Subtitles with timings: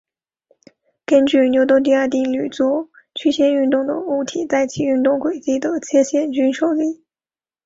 [1.05, 7.03] 根据牛顿第二定律做曲线运动的物体在其运动轨迹的切向均受力。